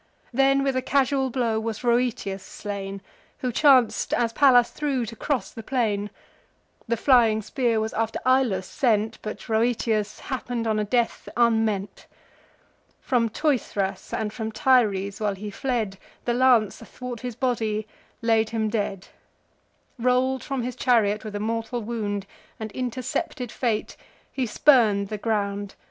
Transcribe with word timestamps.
Then, 0.33 0.63
with 0.63 0.75
a 0.75 0.81
casual 0.81 1.29
blow 1.29 1.59
was 1.59 1.83
Rhoeteus 1.83 2.41
slain, 2.41 3.01
Who 3.41 3.51
chanc'd, 3.51 4.15
as 4.15 4.33
Pallas 4.33 4.71
threw, 4.71 5.05
to 5.05 5.15
cross 5.15 5.51
the 5.51 5.61
plain: 5.61 6.09
The 6.87 6.97
flying 6.97 7.43
spear 7.43 7.79
was 7.79 7.93
after 7.93 8.17
Ilus 8.25 8.65
sent; 8.65 9.21
But 9.21 9.47
Rhoeteus 9.47 10.21
happen'd 10.21 10.65
on 10.65 10.79
a 10.79 10.83
death 10.83 11.29
unmeant: 11.37 12.07
From 12.99 13.29
Teuthras 13.29 14.11
and 14.11 14.33
from 14.33 14.51
Tyres 14.51 15.19
while 15.21 15.35
he 15.35 15.51
fled, 15.51 15.99
The 16.25 16.33
lance, 16.33 16.81
athwart 16.81 17.19
his 17.19 17.35
body, 17.35 17.85
laid 18.23 18.49
him 18.49 18.69
dead: 18.69 19.09
Roll'd 19.99 20.43
from 20.43 20.63
his 20.63 20.75
chariot 20.75 21.23
with 21.23 21.35
a 21.35 21.39
mortal 21.39 21.83
wound, 21.83 22.25
And 22.59 22.71
intercepted 22.71 23.51
fate, 23.51 23.95
he 24.31 24.47
spurn'd 24.47 25.09
the 25.09 25.19
ground. 25.19 25.75